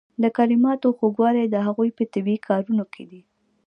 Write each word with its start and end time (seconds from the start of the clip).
د 0.21 0.23
کلماتو 0.37 0.87
خوږوالی 0.97 1.45
د 1.49 1.55
هغوی 1.65 1.89
په 1.97 2.03
طبیعي 2.13 2.39
کارونه 2.47 2.83
کې 2.93 3.03
دی. 3.11 3.21